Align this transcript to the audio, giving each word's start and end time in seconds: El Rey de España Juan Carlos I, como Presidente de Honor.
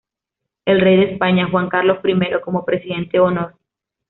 El 0.65 0.81
Rey 0.81 0.97
de 0.97 1.11
España 1.11 1.47
Juan 1.51 1.69
Carlos 1.69 1.99
I, 2.03 2.41
como 2.43 2.65
Presidente 2.65 3.17
de 3.17 3.19
Honor. 3.19 3.55